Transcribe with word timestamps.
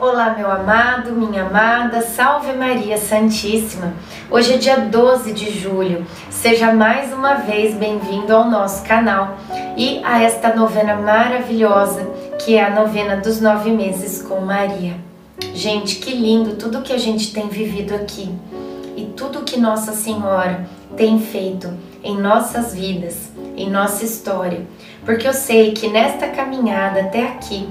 Olá, 0.00 0.36
meu 0.38 0.48
amado, 0.48 1.10
minha 1.10 1.42
amada, 1.42 2.00
salve 2.02 2.52
Maria 2.52 2.96
Santíssima. 2.96 3.92
Hoje 4.30 4.54
é 4.54 4.56
dia 4.56 4.76
12 4.78 5.32
de 5.32 5.50
julho. 5.50 6.06
Seja 6.30 6.72
mais 6.72 7.12
uma 7.12 7.34
vez 7.34 7.74
bem-vindo 7.74 8.32
ao 8.32 8.48
nosso 8.48 8.84
canal 8.84 9.36
e 9.76 10.00
a 10.04 10.22
esta 10.22 10.54
novena 10.54 10.94
maravilhosa 10.94 12.08
que 12.38 12.54
é 12.54 12.64
a 12.64 12.70
novena 12.70 13.16
dos 13.16 13.40
nove 13.40 13.72
meses 13.72 14.22
com 14.22 14.40
Maria. 14.40 14.94
Gente, 15.52 15.96
que 15.96 16.12
lindo 16.12 16.54
tudo 16.54 16.82
que 16.82 16.92
a 16.92 16.98
gente 16.98 17.32
tem 17.32 17.48
vivido 17.48 17.92
aqui 17.92 18.32
e 18.96 19.06
tudo 19.16 19.42
que 19.42 19.58
Nossa 19.58 19.90
Senhora 19.90 20.64
tem 20.96 21.18
feito 21.18 21.76
em 22.04 22.16
nossas 22.16 22.72
vidas, 22.72 23.32
em 23.56 23.68
nossa 23.68 24.04
história, 24.04 24.64
porque 25.04 25.26
eu 25.26 25.34
sei 25.34 25.72
que 25.72 25.88
nesta 25.88 26.28
caminhada 26.28 27.00
até 27.00 27.26
aqui, 27.26 27.68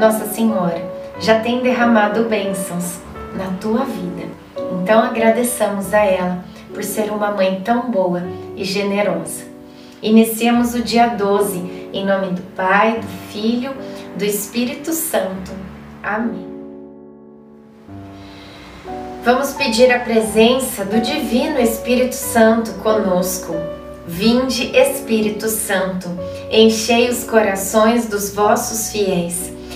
Nossa 0.00 0.24
Senhora 0.24 0.95
já 1.18 1.40
tem 1.40 1.60
derramado 1.62 2.24
bênçãos 2.24 2.98
na 3.34 3.46
tua 3.60 3.84
vida. 3.84 4.28
Então 4.82 5.02
agradeçamos 5.02 5.92
a 5.94 6.04
ela 6.04 6.44
por 6.72 6.84
ser 6.84 7.10
uma 7.10 7.30
mãe 7.30 7.60
tão 7.64 7.90
boa 7.90 8.22
e 8.54 8.64
generosa. 8.64 9.44
Iniciamos 10.02 10.74
o 10.74 10.82
dia 10.82 11.08
12 11.08 11.90
em 11.92 12.04
nome 12.04 12.32
do 12.32 12.42
Pai, 12.54 13.00
do 13.00 13.32
Filho, 13.32 13.74
do 14.16 14.24
Espírito 14.24 14.92
Santo. 14.92 15.52
Amém. 16.02 16.46
Vamos 19.24 19.54
pedir 19.54 19.90
a 19.90 19.98
presença 19.98 20.84
do 20.84 21.00
Divino 21.00 21.58
Espírito 21.58 22.14
Santo 22.14 22.72
conosco. 22.74 23.54
Vinde, 24.06 24.70
Espírito 24.76 25.48
Santo, 25.48 26.08
enchei 26.48 27.08
os 27.08 27.24
corações 27.24 28.06
dos 28.06 28.32
vossos 28.32 28.92
fiéis 28.92 29.55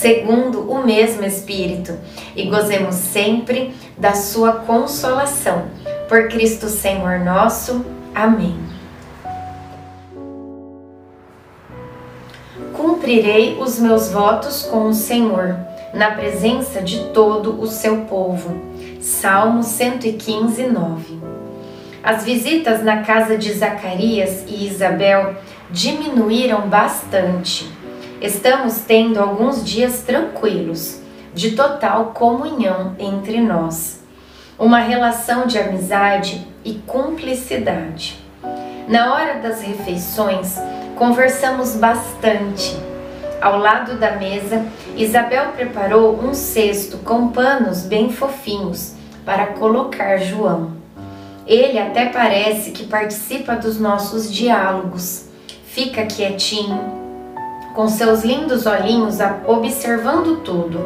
segundo 0.00 0.70
o 0.70 0.84
mesmo 0.84 1.24
Espírito, 1.24 1.96
e 2.34 2.46
gozemos 2.46 2.96
sempre 2.96 3.74
da 3.96 4.12
sua 4.12 4.52
consolação. 4.52 5.66
Por 6.08 6.28
Cristo 6.28 6.68
Senhor 6.68 7.20
nosso. 7.20 7.84
Amém. 8.14 8.56
Cumprirei 12.72 13.56
os 13.60 13.78
meus 13.78 14.10
votos 14.10 14.62
com 14.62 14.88
o 14.88 14.94
Senhor, 14.94 15.56
na 15.92 16.10
presença 16.10 16.82
de 16.82 17.04
todo 17.12 17.60
o 17.60 17.66
seu 17.66 17.98
povo. 18.02 18.60
Salmo 19.00 19.62
115, 19.62 20.66
9. 20.66 21.20
As 22.02 22.24
visitas 22.24 22.82
na 22.82 23.02
casa 23.02 23.38
de 23.38 23.52
Zacarias 23.52 24.44
e 24.46 24.66
Isabel 24.66 25.34
diminuíram 25.70 26.68
bastante 26.68 27.72
Estamos 28.24 28.78
tendo 28.78 29.20
alguns 29.20 29.62
dias 29.62 30.00
tranquilos, 30.00 30.98
de 31.34 31.50
total 31.50 32.06
comunhão 32.14 32.96
entre 32.98 33.38
nós, 33.38 34.02
uma 34.58 34.78
relação 34.78 35.46
de 35.46 35.58
amizade 35.58 36.48
e 36.64 36.72
cumplicidade. 36.86 38.18
Na 38.88 39.12
hora 39.12 39.40
das 39.40 39.60
refeições, 39.60 40.56
conversamos 40.96 41.76
bastante. 41.76 42.74
Ao 43.42 43.58
lado 43.58 43.98
da 43.98 44.12
mesa, 44.12 44.64
Isabel 44.96 45.52
preparou 45.52 46.18
um 46.18 46.32
cesto 46.32 46.96
com 47.04 47.28
panos 47.28 47.82
bem 47.82 48.10
fofinhos 48.10 48.94
para 49.22 49.48
colocar 49.48 50.16
João. 50.16 50.72
Ele 51.46 51.78
até 51.78 52.06
parece 52.06 52.70
que 52.70 52.86
participa 52.86 53.54
dos 53.54 53.78
nossos 53.78 54.32
diálogos. 54.32 55.26
Fica 55.66 56.06
quietinho, 56.06 57.03
com 57.74 57.88
seus 57.88 58.24
lindos 58.24 58.64
olhinhos 58.64 59.18
observando 59.46 60.42
tudo. 60.42 60.80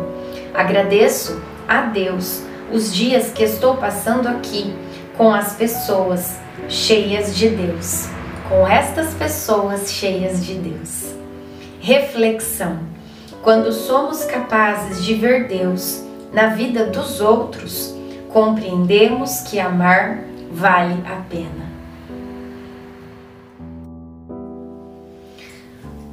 Agradeço 0.54 1.40
a 1.68 1.82
Deus 1.82 2.42
os 2.72 2.92
dias 2.92 3.30
que 3.30 3.44
estou 3.44 3.76
passando 3.76 4.26
aqui 4.26 4.74
com 5.16 5.32
as 5.32 5.52
pessoas 5.52 6.36
cheias 6.68 7.36
de 7.36 7.50
Deus, 7.50 8.08
com 8.48 8.66
estas 8.66 9.12
pessoas 9.14 9.92
cheias 9.92 10.44
de 10.44 10.54
Deus. 10.54 11.14
Reflexão: 11.80 12.78
quando 13.42 13.72
somos 13.72 14.24
capazes 14.24 15.04
de 15.04 15.14
ver 15.14 15.46
Deus 15.46 16.02
na 16.32 16.48
vida 16.48 16.86
dos 16.86 17.20
outros, 17.20 17.94
compreendemos 18.30 19.40
que 19.40 19.60
amar 19.60 20.24
vale 20.50 21.02
a 21.06 21.16
pena. 21.28 21.67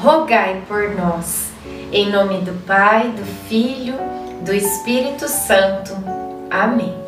rogai 0.00 0.62
por 0.68 0.94
nós. 0.94 1.50
Em 1.92 2.10
nome 2.10 2.38
do 2.42 2.52
Pai, 2.64 3.08
do 3.08 3.24
Filho, 3.48 3.96
do 4.44 4.54
Espírito 4.54 5.28
Santo. 5.28 5.92
Amém. 6.50 7.07